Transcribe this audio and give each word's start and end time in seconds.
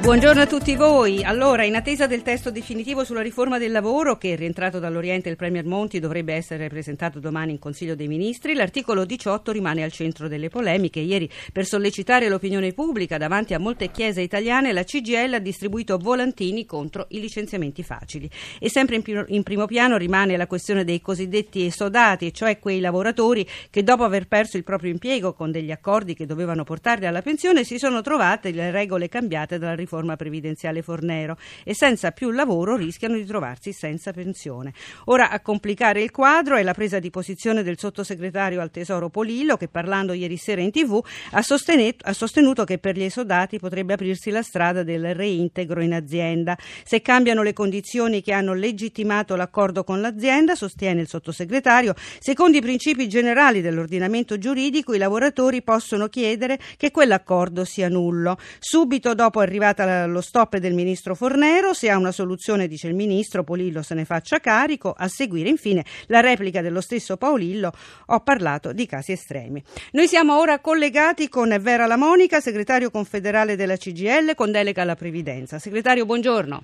Buongiorno 0.00 0.40
a 0.40 0.46
tutti 0.46 0.76
voi. 0.76 1.24
Allora, 1.24 1.64
in 1.64 1.74
attesa 1.74 2.06
del 2.06 2.22
testo 2.22 2.52
definitivo 2.52 3.02
sulla 3.04 3.20
riforma 3.20 3.58
del 3.58 3.72
lavoro, 3.72 4.16
che 4.16 4.36
rientrato 4.36 4.78
dall'Oriente 4.78 5.28
il 5.28 5.34
Premier 5.34 5.64
Monti 5.64 5.98
dovrebbe 5.98 6.34
essere 6.34 6.68
presentato 6.68 7.18
domani 7.18 7.50
in 7.50 7.58
Consiglio 7.58 7.96
dei 7.96 8.06
Ministri, 8.06 8.54
l'articolo 8.54 9.04
18 9.04 9.50
rimane 9.50 9.82
al 9.82 9.90
centro 9.90 10.28
delle 10.28 10.48
polemiche. 10.48 11.00
Ieri, 11.00 11.28
per 11.52 11.66
sollecitare 11.66 12.28
l'opinione 12.28 12.72
pubblica 12.72 13.18
davanti 13.18 13.54
a 13.54 13.58
molte 13.58 13.90
chiese 13.90 14.22
italiane, 14.22 14.72
la 14.72 14.84
CGL 14.84 15.34
ha 15.34 15.38
distribuito 15.40 15.98
volantini 15.98 16.64
contro 16.64 17.06
i 17.10 17.20
licenziamenti 17.20 17.82
facili. 17.82 18.30
E 18.60 18.70
sempre 18.70 19.02
in, 19.04 19.24
in 19.26 19.42
primo 19.42 19.66
piano 19.66 19.96
rimane 19.98 20.36
la 20.36 20.46
questione 20.46 20.84
dei 20.84 21.00
cosiddetti 21.00 21.66
esodati, 21.66 22.32
cioè 22.32 22.60
quei 22.60 22.78
lavoratori 22.78 23.46
che 23.68 23.82
dopo 23.82 24.04
aver 24.04 24.28
perso 24.28 24.56
il 24.56 24.64
proprio 24.64 24.92
impiego 24.92 25.34
con 25.34 25.50
degli 25.50 25.72
accordi 25.72 26.14
che 26.14 26.24
dovevano 26.24 26.62
portarli 26.62 27.04
alla 27.04 27.20
pensione 27.20 27.64
si 27.64 27.78
sono 27.78 28.00
trovate 28.00 28.52
le 28.52 28.70
regole 28.70 29.08
cambiate 29.08 29.58
dalla 29.58 29.74
riforma 29.74 29.86
riforma 29.88 30.16
previdenziale 30.16 30.82
Fornero 30.82 31.38
e 31.64 31.74
senza 31.74 32.10
più 32.10 32.30
lavoro 32.30 32.76
rischiano 32.76 33.14
di 33.16 33.24
trovarsi 33.24 33.72
senza 33.72 34.12
pensione. 34.12 34.74
Ora 35.06 35.30
a 35.30 35.40
complicare 35.40 36.02
il 36.02 36.10
quadro 36.10 36.56
è 36.56 36.62
la 36.62 36.74
presa 36.74 36.98
di 36.98 37.08
posizione 37.08 37.62
del 37.62 37.78
sottosegretario 37.78 38.60
al 38.60 38.70
Tesoro 38.70 39.08
Polillo 39.08 39.56
che 39.56 39.68
parlando 39.68 40.12
ieri 40.12 40.36
sera 40.36 40.60
in 40.60 40.70
tv 40.70 41.02
ha, 41.30 41.38
ha 41.38 42.12
sostenuto 42.12 42.64
che 42.64 42.78
per 42.78 42.96
gli 42.96 43.02
esodati 43.02 43.58
potrebbe 43.58 43.94
aprirsi 43.94 44.30
la 44.30 44.42
strada 44.42 44.82
del 44.82 45.14
reintegro 45.14 45.80
in 45.80 45.94
azienda. 45.94 46.56
Se 46.84 47.00
cambiano 47.00 47.42
le 47.42 47.54
condizioni 47.54 48.20
che 48.20 48.32
hanno 48.32 48.52
legittimato 48.52 49.36
l'accordo 49.36 49.84
con 49.84 50.02
l'azienda, 50.02 50.54
sostiene 50.54 51.00
il 51.00 51.08
sottosegretario, 51.08 51.94
secondo 52.18 52.58
i 52.58 52.60
principi 52.60 53.08
generali 53.08 53.62
dell'ordinamento 53.62 54.36
giuridico 54.36 54.92
i 54.92 54.98
lavoratori 54.98 55.62
possono 55.62 56.08
chiedere 56.08 56.58
che 56.76 56.90
quell'accordo 56.90 57.64
sia 57.64 57.88
nullo. 57.88 58.36
Subito 58.58 59.14
dopo 59.14 59.40
arrivata 59.40 59.77
stata 59.78 60.06
lo 60.06 60.20
stop 60.20 60.56
del 60.56 60.74
ministro 60.74 61.14
Fornero, 61.14 61.72
se 61.72 61.88
ha 61.88 61.96
una 61.96 62.10
soluzione, 62.10 62.66
dice 62.66 62.88
il 62.88 62.94
ministro, 62.94 63.44
Polillo 63.44 63.82
se 63.82 63.94
ne 63.94 64.04
faccia 64.04 64.40
carico, 64.40 64.92
a 64.96 65.06
seguire 65.06 65.48
infine 65.48 65.84
la 66.06 66.20
replica 66.20 66.60
dello 66.60 66.80
stesso 66.80 67.16
Paolillo, 67.16 67.70
ho 68.06 68.20
parlato 68.20 68.72
di 68.72 68.86
casi 68.86 69.12
estremi. 69.12 69.62
Noi 69.92 70.08
siamo 70.08 70.36
ora 70.36 70.58
collegati 70.58 71.28
con 71.28 71.56
Vera 71.60 71.86
Lamonica, 71.86 72.40
segretario 72.40 72.90
confederale 72.90 73.54
della 73.54 73.76
CGL 73.76 74.34
con 74.34 74.50
delega 74.50 74.82
alla 74.82 74.96
previdenza. 74.96 75.60
Segretario, 75.60 76.04
buongiorno. 76.04 76.62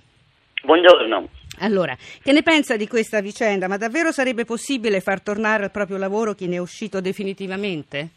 Buongiorno. 0.64 1.28
Allora, 1.60 1.96
che 2.20 2.32
ne 2.32 2.42
pensa 2.42 2.76
di 2.76 2.88
questa 2.88 3.20
vicenda? 3.20 3.68
Ma 3.68 3.76
davvero 3.76 4.10
sarebbe 4.10 4.44
possibile 4.44 5.00
far 5.00 5.20
tornare 5.20 5.64
al 5.64 5.70
proprio 5.70 5.98
lavoro 5.98 6.32
chi 6.32 6.48
ne 6.48 6.56
è 6.56 6.58
uscito 6.58 7.00
definitivamente? 7.00 8.08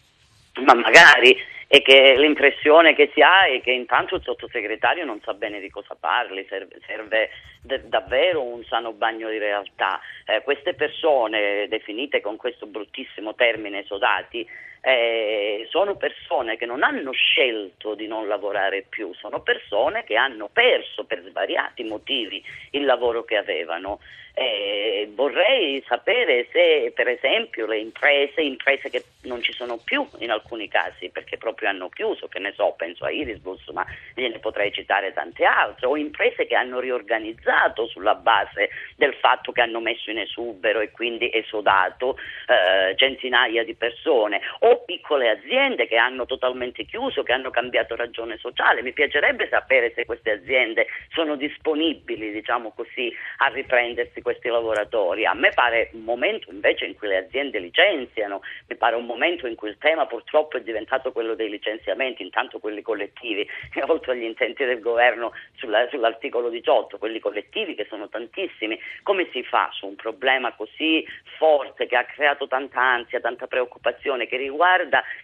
Ma 0.66 0.73
magari, 0.73 1.36
e 1.68 1.82
che 1.82 2.16
l'impressione 2.18 2.96
che 2.96 3.12
si 3.14 3.22
ha 3.22 3.46
è 3.46 3.60
che 3.62 3.72
intanto 3.72 4.16
il 4.16 4.23
sottosegretario 4.23 5.04
non 5.04 5.20
sa 5.22 5.34
bene 5.34 5.60
di 5.60 5.70
cosa 5.70 5.98
parli, 6.00 6.46
serve, 6.48 6.80
serve 6.86 7.30
d- 7.62 7.84
davvero 7.84 8.42
un 8.42 8.64
sano 8.64 8.94
bagno 8.94 9.30
di 9.30 9.38
realtà. 9.38 10.00
Eh, 10.26 10.42
queste 10.44 10.76
persone 10.76 11.68
definite 11.68 12.22
con 12.22 12.38
questo 12.38 12.68
bruttissimo 12.68 13.36
termine 13.36 13.80
esodati 13.80 14.48
eh, 14.88 15.68
sono 15.70 15.98
persone 15.98 16.56
che 16.56 16.66
non 16.66 16.82
hanno 16.82 17.12
scelto 17.12 17.94
di 17.94 18.08
non 18.08 18.26
lavorare 18.26 18.86
più, 18.88 19.14
sono 19.16 19.42
persone 19.42 20.06
che 20.06 20.16
hanno 20.16 20.48
perso 20.48 21.04
per 21.04 21.22
svariati 21.28 21.84
motivi 21.84 22.42
il 22.72 22.86
lavoro 22.86 23.26
che 23.26 23.36
avevano. 23.36 24.00
Eh, 24.40 25.10
vorrei 25.16 25.84
sapere 25.88 26.48
se 26.52 26.92
per 26.94 27.08
esempio 27.08 27.66
le 27.66 27.80
imprese, 27.80 28.42
imprese 28.42 28.88
che 28.92 29.04
non 29.24 29.42
ci 29.42 29.52
sono 29.52 29.80
più 29.84 30.08
in 30.20 30.30
alcuni 30.30 30.68
casi 30.68 31.10
perché 31.10 31.38
proprio 31.38 31.70
hanno 31.70 31.90
chiuso, 31.90 32.28
che 32.28 32.38
ne 32.38 32.54
so, 32.56 32.76
penso 32.78 33.04
a 33.04 33.10
Irisbus, 33.10 33.68
ma 33.70 33.84
gliene 34.14 34.38
potrei 34.38 34.72
citare 34.72 35.12
tante 35.12 35.44
altre, 35.44 35.88
o 35.88 35.98
imprese 35.98 36.45
che 36.45 36.54
hanno 36.54 36.80
riorganizzato 36.80 37.88
sulla 37.88 38.14
base 38.14 38.70
del 38.95 39.16
fatto 39.16 39.52
che 39.52 39.61
hanno 39.61 39.80
messo 39.80 40.11
in 40.11 40.20
esubero 40.20 40.82
e 40.82 40.92
quindi 40.92 41.32
esodato 41.34 42.16
eh, 42.48 42.95
centinaia 42.95 43.64
di 43.64 43.73
persone, 43.73 44.40
o 44.60 44.77
piccole 44.86 45.30
aziende 45.30 45.88
che 45.88 45.98
hanno 45.98 46.26
totalmente 46.26 46.86
chiuso, 46.86 47.23
che 47.23 47.33
hanno 47.33 47.49
cambiato 47.49 47.95
ragione 47.95 48.38
sociale. 48.38 48.82
Mi 48.82 48.93
piacerebbe 48.93 49.48
sapere 49.49 49.92
se 49.95 50.05
queste 50.05 50.32
aziende 50.32 50.88
sono 51.10 51.36
disponibili, 51.36 52.32
diciamo 52.32 52.71
così, 52.71 53.14
a 53.37 53.48
riprendersi 53.48 54.21
questi 54.21 54.49
lavoratori. 54.49 55.26
A 55.26 55.33
me 55.33 55.49
pare 55.54 55.89
un 55.93 56.04
momento 56.04 56.52
invece 56.52 56.86
in 56.86 56.95
cui 56.95 57.08
le 57.08 57.17
aziende 57.17 57.60
licenziano, 57.60 58.42
mi 58.67 58.76
pare 58.76 58.95
un 58.95 59.05
momento 59.05 59.48
in 59.48 59.55
cui 59.55 59.70
il 59.70 59.77
tema 59.77 60.05
purtroppo 60.05 60.58
è 60.58 60.61
diventato 60.61 61.11
quello 61.11 61.33
dei 61.33 61.49
licenziamenti, 61.49 62.21
intanto 62.21 62.60
quelli 62.60 62.82
collettivi, 62.82 63.48
oltre 63.87 64.11
agli 64.11 64.23
intenti 64.23 64.66
del 64.66 64.80
governo 64.80 65.32
sulla, 65.55 65.87
sull'articolo 65.89 66.49
18, 66.49 66.98
quelli 66.98 67.20
collettivi 67.20 67.76
che 67.76 67.86
sono 67.89 68.10
tantissimi. 68.10 68.80
Come 69.04 69.30
si 69.32 69.43
fa 69.43 69.70
su 69.73 69.87
un 69.87 69.95
problema 69.95 70.54
così 70.54 71.05
forte 71.37 71.87
che 71.87 71.95
ha 71.95 72.05
creato 72.05 72.48
tanta 72.48 72.82
ansia, 72.82 73.20
tanta 73.20 73.48
preoccupazione, 73.48 74.27
che 74.27 74.37
riguarda 74.37 74.57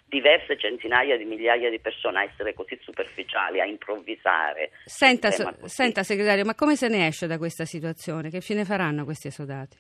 diverse 0.06 0.58
centinaia 0.58 1.18
di 1.18 1.26
migliaia 1.26 1.70
di 1.70 1.80
persone 1.80 2.20
a 2.20 2.24
essere 2.24 2.54
così 2.54 2.78
superficiali, 2.82 3.60
a 3.60 3.66
improvvisare? 3.66 4.72
Senta, 4.86 5.32
so, 5.32 5.52
senta 5.66 6.04
segretario, 6.04 6.46
ma 6.46 6.56
come 6.56 6.76
se 6.76 6.88
ne 6.88 7.08
esce 7.08 7.28
da 7.28 7.38
questa 7.38 7.66
situazione? 7.66 8.30
Che 8.30 8.42
fine 8.42 8.64
faranno 8.66 9.04
questi 9.04 9.28
esodati? 9.28 9.78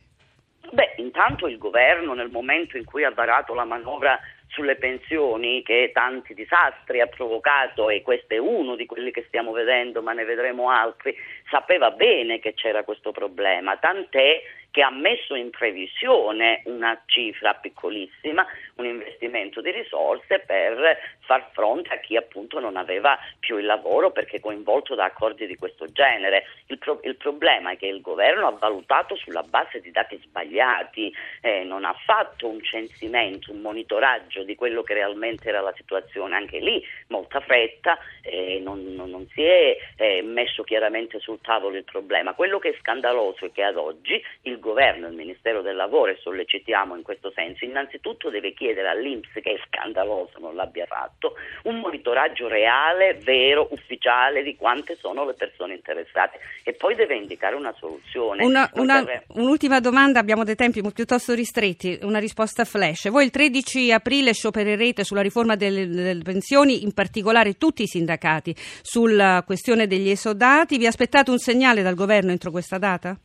Beh, 0.72 0.94
intanto 0.98 1.48
il 1.48 1.58
governo 1.58 2.14
nel 2.14 2.32
momento 2.32 2.78
in 2.78 2.86
cui 2.86 3.04
ha 3.04 3.12
varato 3.12 3.54
la 3.54 3.66
manovra 3.66 4.20
sulle 4.48 4.76
pensioni 4.76 5.62
che 5.64 5.92
tanti 5.94 6.34
disastri 6.34 7.02
ha 7.02 7.08
provocato 7.08 7.90
e 7.90 8.02
questo 8.02 8.34
è 8.34 8.38
uno 8.38 8.76
di 8.76 8.86
quelli 8.86 9.12
che 9.12 9.26
stiamo 9.28 9.52
vedendo, 9.52 10.02
ma 10.02 10.14
ne 10.14 10.24
vedremo 10.26 10.70
altri, 10.70 11.16
sapeva 11.50 11.92
bene 11.92 12.40
che 12.40 12.54
c'era 12.54 12.84
questo 12.84 13.12
problema, 13.12 13.78
tant'è 13.78 14.42
che 14.74 14.82
ha 14.82 14.90
messo 14.90 15.36
in 15.36 15.52
previsione 15.52 16.64
una 16.66 17.00
cifra 17.06 17.54
piccolissima, 17.54 18.44
un 18.78 18.86
investimento 18.86 19.62
di 19.62 19.70
risorse 19.70 20.40
per 20.40 20.98
far 21.20 21.48
fronte 21.54 21.94
a 21.94 22.00
chi 22.00 22.18
appunto 22.18 22.60
non 22.60 22.76
aveva 22.76 23.16
più 23.38 23.58
il 23.58 23.66
lavoro 23.66 24.10
perché 24.10 24.40
coinvolto 24.40 24.96
da 24.96 25.06
accordi 25.06 25.46
di 25.46 25.56
questo 25.58 25.92
genere. 25.92 26.46
Il, 26.66 26.80
pro- 26.80 27.00
il 27.04 27.16
problema 27.18 27.70
è 27.70 27.78
che 27.78 27.86
il 27.86 28.02
governo 28.02 28.48
ha 28.48 28.58
valutato 28.58 29.16
sulla 29.16 29.44
base 29.44 29.80
di 29.80 29.92
dati 29.92 30.20
sbagliati, 30.24 31.14
eh, 31.42 31.64
non 31.64 31.86
ha 31.86 31.94
fatto 32.04 32.48
un 32.48 32.60
censimento, 32.64 33.52
un 33.52 33.62
monitoraggio 33.62 34.42
di 34.42 34.56
quello 34.56 34.82
che 34.82 34.96
realmente 34.96 35.50
era 35.50 35.62
la 35.62 35.74
situazione, 35.76 36.36
anche 36.36 36.58
lì 36.58 36.84
molta 37.10 37.42
fretta, 37.42 38.00
eh, 38.24 38.60
non, 38.60 38.84
non, 38.96 39.12
non, 39.12 39.28
si 39.36 39.44
è 39.44 39.78
eh, 39.98 40.24
messo 40.24 40.64
chiaramente 40.64 41.20
sul 41.20 41.40
tavolo 41.42 41.78
il 41.78 41.84
problema. 41.84 42.34
Quello 42.34 42.58
che 42.58 42.70
è 42.70 42.78
scandaloso 42.80 43.46
è 43.46 43.52
che 43.52 43.62
ad 43.62 43.78
oggi 43.78 44.20
il 44.42 44.62
governo, 44.64 45.08
il 45.08 45.14
Ministero 45.14 45.62
del 45.62 45.76
Lavoro, 45.76 46.12
e 46.12 46.18
sollecitiamo 46.22 46.96
in 46.96 47.04
questo 47.04 47.32
senso, 47.36 47.66
innanzitutto 47.66 48.30
deve 48.30 48.54
chiedere 48.54 48.88
all'Inps, 48.88 49.30
che 49.34 49.42
è 49.42 49.60
scandaloso 49.68 50.40
non 50.40 50.56
l'abbia 50.56 50.86
fatto, 50.86 51.36
un 51.64 51.80
monitoraggio 51.80 52.48
reale, 52.48 53.20
vero, 53.22 53.68
ufficiale 53.72 54.42
di 54.42 54.56
quante 54.56 54.96
sono 54.96 55.26
le 55.26 55.34
persone 55.34 55.76
interessate 55.76 56.40
e 56.64 56.74
poi 56.74 56.96
deve 56.96 57.16
indicare 57.16 57.56
una 57.56 57.74
soluzione. 57.78 58.46
Una, 58.46 58.70
una, 58.76 59.00
deve... 59.02 59.26
Un'ultima 59.36 59.80
domanda, 59.80 60.20
abbiamo 60.20 60.44
dei 60.44 60.56
tempi 60.56 60.82
piuttosto 60.82 61.34
ristretti, 61.34 62.00
una 62.02 62.20
risposta 62.20 62.64
flash. 62.64 63.10
Voi 63.10 63.26
il 63.26 63.32
13 63.32 63.92
aprile 63.92 64.34
sciopererete 64.34 65.04
sulla 65.04 65.22
riforma 65.22 65.56
delle, 65.56 65.88
delle 65.88 66.24
pensioni, 66.24 66.84
in 66.84 66.94
particolare 66.94 67.58
tutti 67.58 67.84
i 67.84 67.88
sindacati, 67.88 68.56
sulla 68.82 69.44
questione 69.46 69.88
degli 69.88 70.10
esodati. 70.10 70.78
Vi 70.78 70.88
aspettate 70.88 71.30
un 71.30 71.40
segnale 71.40 71.82
dal 71.82 71.96
governo 71.96 72.32
entro 72.32 72.50
questa 72.50 72.78
data? 72.78 73.18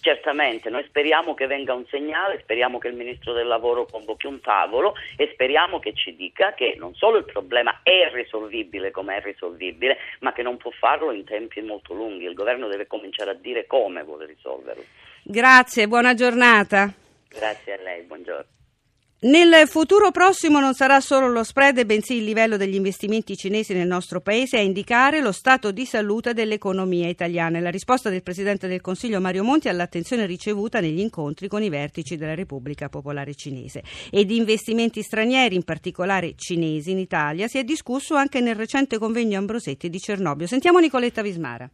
Certamente, 0.00 0.70
noi 0.70 0.82
speriamo 0.84 1.34
che 1.34 1.46
venga 1.46 1.74
un 1.74 1.84
segnale, 1.90 2.40
speriamo 2.40 2.78
che 2.78 2.88
il 2.88 2.94
Ministro 2.94 3.34
del 3.34 3.46
Lavoro 3.46 3.84
convochi 3.84 4.26
un 4.26 4.40
tavolo 4.40 4.94
e 5.16 5.28
speriamo 5.32 5.78
che 5.78 5.92
ci 5.92 6.16
dica 6.16 6.54
che 6.54 6.74
non 6.78 6.94
solo 6.94 7.18
il 7.18 7.26
problema 7.26 7.80
è 7.82 8.08
risolvibile 8.10 8.90
come 8.90 9.18
è 9.18 9.20
risolvibile, 9.20 9.98
ma 10.20 10.32
che 10.32 10.42
non 10.42 10.56
può 10.56 10.70
farlo 10.70 11.12
in 11.12 11.24
tempi 11.24 11.60
molto 11.60 11.92
lunghi. 11.92 12.24
Il 12.24 12.34
governo 12.34 12.66
deve 12.66 12.86
cominciare 12.86 13.32
a 13.32 13.34
dire 13.34 13.66
come 13.66 14.02
vuole 14.02 14.24
risolverlo. 14.24 14.84
Grazie, 15.22 15.86
buona 15.86 16.14
giornata. 16.14 16.90
Grazie 17.28 17.74
a 17.74 17.82
lei, 17.82 18.02
buongiorno. 18.02 18.59
Nel 19.22 19.68
futuro 19.68 20.10
prossimo 20.12 20.60
non 20.60 20.72
sarà 20.72 20.98
solo 21.02 21.28
lo 21.28 21.44
spread, 21.44 21.84
bensì 21.84 22.14
il 22.14 22.24
livello 22.24 22.56
degli 22.56 22.76
investimenti 22.76 23.36
cinesi 23.36 23.74
nel 23.74 23.86
nostro 23.86 24.22
paese 24.22 24.56
a 24.56 24.62
indicare 24.62 25.20
lo 25.20 25.30
stato 25.30 25.72
di 25.72 25.84
salute 25.84 26.32
dell'economia 26.32 27.06
italiana. 27.06 27.60
La 27.60 27.68
risposta 27.68 28.08
del 28.08 28.22
Presidente 28.22 28.66
del 28.66 28.80
Consiglio 28.80 29.20
Mario 29.20 29.44
Monti 29.44 29.68
all'attenzione 29.68 30.24
ricevuta 30.24 30.80
negli 30.80 31.00
incontri 31.00 31.48
con 31.48 31.62
i 31.62 31.68
vertici 31.68 32.16
della 32.16 32.34
Repubblica 32.34 32.88
Popolare 32.88 33.34
Cinese. 33.34 33.82
E 34.10 34.24
di 34.24 34.38
investimenti 34.38 35.02
stranieri, 35.02 35.54
in 35.54 35.64
particolare 35.64 36.32
cinesi, 36.34 36.92
in 36.92 36.98
Italia 36.98 37.46
si 37.46 37.58
è 37.58 37.62
discusso 37.62 38.14
anche 38.14 38.40
nel 38.40 38.54
recente 38.54 38.96
convegno 38.96 39.36
Ambrosetti 39.36 39.90
di 39.90 40.00
Cernobbio. 40.00 40.46
Sentiamo 40.46 40.78
Nicoletta 40.78 41.20
Vismara. 41.20 41.70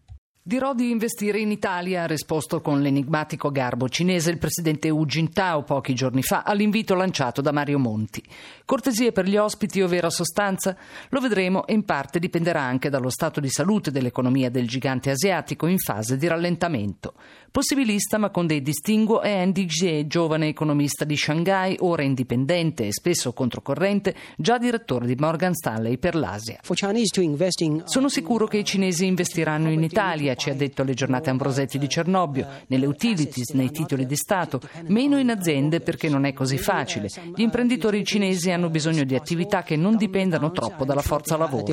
Dirò 0.49 0.75
di 0.75 0.91
investire 0.91 1.41
in 1.41 1.51
Italia, 1.51 2.05
ha 2.05 2.07
risposto 2.07 2.61
con 2.61 2.81
l'enigmatico 2.81 3.51
garbo 3.51 3.89
cinese 3.89 4.31
il 4.31 4.39
presidente 4.39 4.89
Hu 4.91 5.05
Jintao 5.05 5.65
pochi 5.65 5.93
giorni 5.93 6.23
fa 6.23 6.45
all'invito 6.45 6.95
lanciato 6.95 7.41
da 7.41 7.51
Mario 7.51 7.81
Monti. 7.81 8.23
Cortesie 8.65 9.11
per 9.11 9.27
gli 9.27 9.37
ospiti 9.37 9.83
o 9.83 9.89
vera 9.89 10.09
sostanza? 10.09 10.77
Lo 11.09 11.19
vedremo 11.19 11.67
e 11.67 11.73
in 11.73 11.85
parte 11.85 12.21
dipenderà 12.21 12.63
anche 12.63 12.91
dallo 12.91 13.11
stato 13.11 13.41
di 13.41 13.49
salute 13.49 13.91
dell'economia 13.91 14.49
del 14.49 14.69
gigante 14.69 15.11
asiatico 15.11 15.67
in 15.67 15.79
fase 15.79 16.17
di 16.17 16.29
rallentamento. 16.29 17.15
Possibilista 17.51 18.17
ma 18.17 18.31
con 18.31 18.47
dei 18.47 18.63
distinguo 18.63 19.23
è 19.23 19.41
Andy 19.41 19.65
Xie, 19.65 20.07
giovane 20.07 20.47
economista 20.47 21.05
di 21.05 21.17
Shanghai, 21.17 21.75
ora 21.81 22.05
indipendente 22.05 22.87
e 22.87 22.93
spesso 22.93 23.33
controcorrente, 23.33 24.15
già 24.37 24.59
direttore 24.59 25.07
di 25.07 25.17
Morgan 25.19 25.55
Stanley 25.55 25.97
per 25.97 26.15
l'Asia. 26.15 26.61
Sono 26.63 28.09
sicuro 28.09 28.47
che 28.47 28.59
i 28.59 28.65
cinesi 28.65 29.07
investiranno 29.07 29.71
in 29.73 29.83
Italia 29.83 30.35
ci 30.37 30.51
ha 30.51 30.55
detto 30.55 30.83
alle 30.83 30.95
giornate 30.95 31.31
Ambrosetti 31.31 31.79
di 31.79 31.89
Cernobbio, 31.89 32.47
nelle 32.69 32.87
utilities, 32.87 33.51
nei 33.51 33.71
titoli 33.71 34.07
di 34.07 34.17
Stato, 34.17 34.61
meno 34.89 35.19
in 35.19 35.31
aziende 35.31 35.81
perché 35.81 36.09
non 36.09 36.25
è 36.25 36.33
così 36.33 36.59
facile. 36.59 37.09
Gli 37.35 37.43
imprenditori 37.43 38.05
cinesi 38.05 38.51
hanno 38.51 38.69
bisogno 38.69 39.05
di 39.05 39.15
attività 39.15 39.63
che 39.63 39.77
non 39.77 39.97
dipendano 39.97 40.51
troppo 40.51 40.85
dalla 40.85 41.03
forza 41.03 41.37
lavoro. 41.37 41.65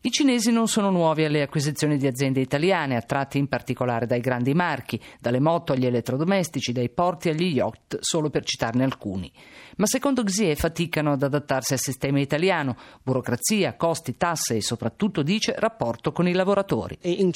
I 0.00 0.10
cinesi 0.10 0.50
non 0.50 0.68
sono 0.68 0.90
nuovi 0.90 1.24
alle 1.24 1.42
acquisizioni 1.42 1.96
di 1.98 2.06
aziende 2.06 2.40
italiane, 2.40 2.96
attratti 2.96 3.38
in 3.38 3.48
particolare 3.48 4.06
dai 4.06 4.20
grandi 4.20 4.54
marchi, 4.54 5.00
dalle 5.20 5.40
moto 5.40 5.72
agli 5.72 5.86
elettrodomestici, 5.86 6.72
dai 6.72 6.90
porti 6.90 7.28
agli 7.28 7.54
yacht, 7.54 7.98
solo 8.00 8.30
per 8.30 8.44
citarne 8.44 8.84
alcuni. 8.84 9.30
Ma 9.76 9.86
secondo 9.86 10.22
Xie 10.22 10.54
faticano 10.54 11.12
ad 11.12 11.22
adattarsi 11.22 11.74
al 11.74 11.78
sistema 11.78 12.18
italiano, 12.18 12.76
burocrazia, 13.02 13.74
costi, 13.74 14.16
tasse 14.16 14.56
e 14.56 14.62
soprattutto, 14.62 15.22
dice, 15.22 15.54
rapporto 15.58 16.12
con 16.12 16.26
i 16.26 16.32
lavoratori. 16.32 16.96
In 17.02 17.30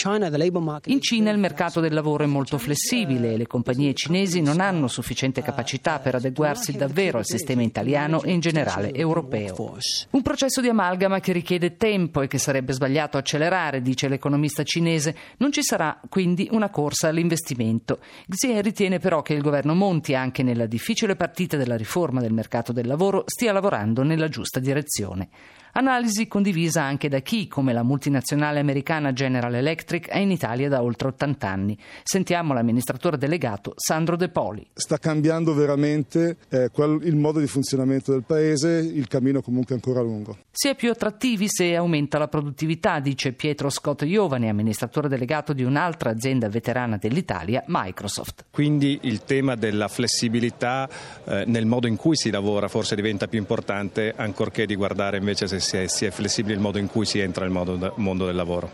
Cina 1.00 1.30
il 1.30 1.38
mercato 1.38 1.80
del 1.80 1.92
lavoro 1.92 2.24
è 2.24 2.26
molto 2.26 2.58
flessibile 2.58 3.32
e 3.32 3.36
le 3.36 3.46
compagnie 3.46 3.94
cinesi 3.94 4.40
non 4.40 4.60
hanno 4.60 4.88
sufficiente 4.88 5.42
capacità 5.42 5.98
per 5.98 6.14
adeguarsi 6.14 6.76
davvero 6.76 7.18
al 7.18 7.26
sistema 7.26 7.62
italiano 7.62 8.22
e 8.22 8.32
in 8.32 8.40
generale 8.40 8.92
europeo. 8.92 9.76
Un 10.10 10.22
processo 10.22 10.60
di 10.60 10.68
amalgama 10.68 11.20
che 11.20 11.32
richiede 11.32 11.76
tempo 11.76 12.22
e 12.22 12.28
che 12.28 12.38
sarebbe 12.38 12.72
sbagliato 12.72 13.18
accelerare, 13.18 13.82
dice 13.82 14.08
l'economista 14.08 14.62
cinese. 14.62 15.14
Non 15.38 15.52
ci 15.52 15.62
sarà 15.62 16.00
quindi 16.08 16.48
una 16.50 16.70
corsa 16.70 17.08
all'investimento. 17.08 17.98
Xie 18.28 18.60
ritiene 18.62 18.98
però 18.98 19.22
che 19.22 19.34
il 19.34 19.42
governo 19.42 19.74
Monti, 19.74 20.14
anche 20.14 20.42
nella 20.42 20.66
difficile 20.66 21.16
partita 21.16 21.56
della 21.56 21.76
riforma 21.76 22.20
del 22.20 22.32
mercato 22.32 22.72
del 22.72 22.86
lavoro 22.86 23.24
stia 23.26 23.52
lavorando 23.52 24.02
nella 24.02 24.28
giusta 24.28 24.60
direzione. 24.60 25.28
Analisi 25.72 26.26
condivisa 26.26 26.82
anche 26.82 27.08
da 27.08 27.20
chi, 27.20 27.46
come 27.46 27.72
la 27.72 27.84
multinazionale 27.84 28.58
americana 28.58 29.12
General 29.12 29.54
Electric, 29.54 30.08
è 30.08 30.18
in 30.18 30.32
Italia 30.32 30.68
da 30.68 30.82
oltre 30.82 31.08
80 31.08 31.48
anni. 31.48 31.78
Sentiamo 32.02 32.52
l'amministratore 32.52 33.16
delegato 33.16 33.74
Sandro 33.76 34.16
De 34.16 34.30
Poli. 34.30 34.66
Sta 34.72 34.98
cambiando 34.98 35.54
veramente 35.54 36.38
eh, 36.48 36.70
quel, 36.72 37.00
il 37.04 37.14
modo 37.14 37.38
di 37.38 37.46
funzionamento 37.46 38.10
del 38.10 38.24
paese, 38.26 38.78
il 38.78 39.06
cammino 39.06 39.42
comunque 39.42 39.76
è 39.76 39.78
ancora 39.78 40.02
lungo. 40.02 40.38
Si 40.50 40.68
è 40.68 40.74
più 40.74 40.90
attrattivi 40.90 41.46
se 41.48 41.76
aumenta 41.76 42.18
la 42.18 42.26
produttività, 42.26 42.98
dice 42.98 43.32
Pietro 43.32 43.70
Scott 43.70 44.04
Giovani, 44.04 44.48
amministratore 44.48 45.08
delegato 45.08 45.52
di 45.52 45.62
un'altra 45.62 46.10
azienda 46.10 46.48
veterana 46.48 46.96
dell'Italia, 46.96 47.62
Microsoft. 47.68 48.46
Quindi 48.50 48.98
il 49.02 49.22
tema 49.22 49.54
della 49.54 49.86
flessibilità 49.86 50.88
eh, 51.24 51.44
nel 51.46 51.66
modo 51.66 51.86
in 51.86 51.94
cui 51.94 52.16
si 52.16 52.30
lavora 52.30 52.66
forse 52.66 52.96
diventa 52.96 53.28
più 53.28 53.38
importante 53.38 54.12
ancorché 54.16 54.66
di 54.66 54.74
guardare 54.74 55.18
invece 55.18 55.46
se 55.46 55.59
si 55.60 55.76
è, 55.76 55.86
si 55.86 56.04
è 56.04 56.10
flessibile 56.10 56.54
il 56.54 56.60
modo 56.60 56.78
in 56.78 56.86
cui 56.86 57.06
si 57.06 57.18
entra 57.18 57.44
nel 57.44 57.52
mondo, 57.52 57.94
mondo 57.96 58.26
del 58.26 58.34
lavoro. 58.34 58.72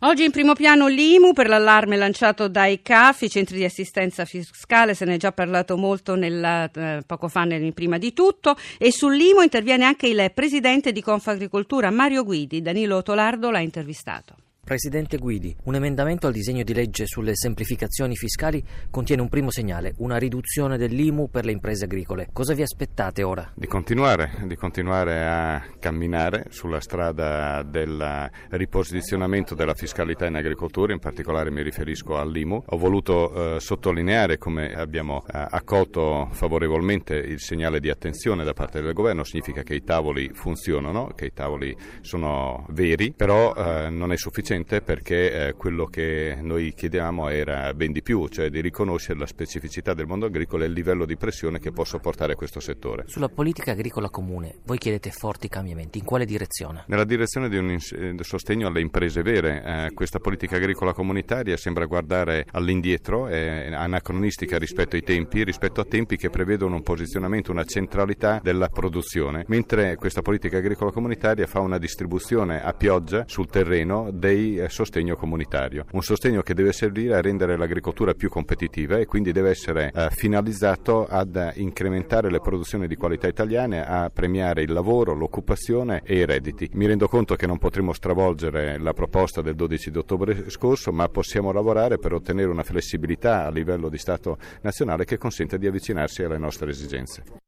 Oggi 0.00 0.24
in 0.24 0.30
primo 0.30 0.54
piano 0.54 0.86
l'IMU 0.86 1.32
per 1.32 1.48
l'allarme 1.48 1.96
lanciato 1.96 2.48
dai 2.48 2.82
CAF, 2.82 3.22
i 3.22 3.30
centri 3.30 3.56
di 3.56 3.64
assistenza 3.64 4.24
fiscale, 4.24 4.94
se 4.94 5.04
ne 5.04 5.14
è 5.14 5.16
già 5.16 5.32
parlato 5.32 5.76
molto 5.76 6.14
nella, 6.14 6.70
eh, 6.70 7.02
poco 7.06 7.28
fa 7.28 7.44
nel, 7.44 7.72
prima 7.72 7.96
di 7.96 8.12
tutto, 8.12 8.56
e 8.78 8.92
sull'IMU 8.92 9.40
interviene 9.40 9.84
anche 9.84 10.06
il 10.06 10.30
presidente 10.34 10.92
di 10.92 11.00
Confagricoltura 11.00 11.90
Mario 11.90 12.22
Guidi, 12.22 12.60
Danilo 12.60 13.02
Tolardo 13.02 13.50
l'ha 13.50 13.60
intervistato. 13.60 14.36
Presidente 14.64 15.18
Guidi, 15.18 15.54
un 15.64 15.74
emendamento 15.74 16.26
al 16.26 16.32
disegno 16.32 16.62
di 16.62 16.72
legge 16.72 17.04
sulle 17.04 17.36
semplificazioni 17.36 18.16
fiscali 18.16 18.64
contiene 18.90 19.20
un 19.20 19.28
primo 19.28 19.50
segnale, 19.50 19.92
una 19.98 20.16
riduzione 20.16 20.78
dell'IMU 20.78 21.28
per 21.28 21.44
le 21.44 21.52
imprese 21.52 21.84
agricole. 21.84 22.28
Cosa 22.32 22.54
vi 22.54 22.62
aspettate 22.62 23.22
ora? 23.22 23.52
Di 23.54 23.66
continuare, 23.66 24.38
di 24.46 24.56
continuare 24.56 25.22
a 25.22 25.62
camminare 25.78 26.46
sulla 26.48 26.80
strada 26.80 27.62
del 27.62 28.30
riposizionamento 28.48 29.54
della 29.54 29.74
fiscalità 29.74 30.24
in 30.24 30.36
agricoltura, 30.36 30.94
in 30.94 30.98
particolare 30.98 31.50
mi 31.50 31.62
riferisco 31.62 32.16
all'IMU. 32.16 32.62
Ho 32.64 32.78
voluto 32.78 33.56
eh, 33.56 33.60
sottolineare 33.60 34.38
come 34.38 34.72
abbiamo 34.72 35.26
eh, 35.26 35.46
accolto 35.50 36.30
favorevolmente 36.32 37.14
il 37.14 37.38
segnale 37.38 37.80
di 37.80 37.90
attenzione 37.90 38.44
da 38.44 38.54
parte 38.54 38.80
del 38.80 38.94
governo, 38.94 39.24
significa 39.24 39.62
che 39.62 39.74
i 39.74 39.84
tavoli 39.84 40.30
funzionano, 40.32 41.08
che 41.14 41.26
i 41.26 41.32
tavoli 41.34 41.76
sono 42.00 42.64
veri, 42.70 43.12
però 43.14 43.54
eh, 43.54 43.90
non 43.90 44.10
è 44.10 44.16
sufficiente 44.16 44.53
sufficiente 44.54 44.80
perché 44.80 45.48
eh, 45.48 45.52
quello 45.54 45.86
che 45.86 46.38
noi 46.40 46.72
chiedevamo 46.74 47.28
era 47.28 47.72
ben 47.74 47.92
di 47.92 48.02
più, 48.02 48.28
cioè 48.28 48.50
di 48.50 48.60
riconoscere 48.60 49.18
la 49.18 49.26
specificità 49.26 49.94
del 49.94 50.06
mondo 50.06 50.26
agricolo 50.26 50.64
e 50.64 50.66
il 50.66 50.72
livello 50.72 51.04
di 51.04 51.16
pressione 51.16 51.58
che 51.58 51.72
può 51.72 51.84
sopportare 51.84 52.34
questo 52.34 52.60
settore. 52.60 53.04
Sulla 53.06 53.28
politica 53.28 53.72
agricola 53.72 54.08
comune, 54.08 54.56
voi 54.64 54.78
chiedete 54.78 55.10
forti 55.10 55.48
cambiamenti, 55.48 55.98
in 55.98 56.04
quale 56.04 56.24
direzione? 56.24 56.84
Nella 56.86 57.04
direzione 57.04 57.48
di 57.48 57.56
un 57.56 57.70
ins- 57.70 57.92
eh, 57.92 58.14
sostegno 58.20 58.68
alle 58.68 58.80
imprese 58.80 59.22
vere. 59.22 59.62
Eh, 59.64 59.94
questa 59.94 60.18
politica 60.18 60.56
agricola 60.56 60.92
comunitaria 60.92 61.56
sembra 61.56 61.86
guardare 61.86 62.46
all'indietro, 62.52 63.26
è 63.26 63.72
anacronistica 63.72 64.58
rispetto 64.58 64.96
ai 64.96 65.02
tempi, 65.02 65.44
rispetto 65.44 65.80
a 65.80 65.84
tempi 65.84 66.16
che 66.16 66.30
prevedono 66.30 66.76
un 66.76 66.82
posizionamento, 66.82 67.50
una 67.50 67.64
centralità 67.64 68.40
della 68.42 68.68
produzione, 68.68 69.44
mentre 69.48 69.96
questa 69.96 70.22
politica 70.22 70.58
agricola 70.58 70.90
comunitaria 70.90 71.46
fa 71.46 71.60
una 71.60 71.78
distribuzione 71.78 72.62
a 72.62 72.72
pioggia 72.72 73.24
sul 73.26 73.48
terreno 73.48 74.10
dei 74.12 74.43
eh, 74.58 74.68
sostegno 74.68 75.16
comunitario, 75.16 75.86
un 75.92 76.02
sostegno 76.02 76.42
che 76.42 76.54
deve 76.54 76.72
servire 76.72 77.16
a 77.16 77.20
rendere 77.20 77.56
l'agricoltura 77.56 78.14
più 78.14 78.28
competitiva 78.28 78.98
e 78.98 79.06
quindi 79.06 79.32
deve 79.32 79.50
essere 79.50 79.90
eh, 79.94 80.08
finalizzato 80.10 81.06
ad 81.06 81.52
incrementare 81.54 82.30
le 82.30 82.40
produzioni 82.40 82.86
di 82.86 82.96
qualità 82.96 83.26
italiane, 83.26 83.84
a 83.84 84.10
premiare 84.10 84.62
il 84.62 84.72
lavoro, 84.72 85.14
l'occupazione 85.14 86.02
e 86.04 86.18
i 86.18 86.24
redditi. 86.24 86.70
Mi 86.74 86.86
rendo 86.86 87.08
conto 87.08 87.34
che 87.34 87.46
non 87.46 87.58
potremo 87.58 87.92
stravolgere 87.92 88.78
la 88.78 88.92
proposta 88.92 89.42
del 89.42 89.54
12 89.54 89.90
di 89.90 89.98
ottobre 89.98 90.50
scorso, 90.50 90.92
ma 90.92 91.08
possiamo 91.08 91.52
lavorare 91.52 91.98
per 91.98 92.12
ottenere 92.12 92.50
una 92.50 92.62
flessibilità 92.62 93.46
a 93.46 93.50
livello 93.50 93.88
di 93.88 93.98
Stato 93.98 94.38
nazionale 94.62 95.04
che 95.04 95.18
consenta 95.18 95.56
di 95.56 95.66
avvicinarsi 95.66 96.22
alle 96.22 96.38
nostre 96.38 96.70
esigenze. 96.70 97.43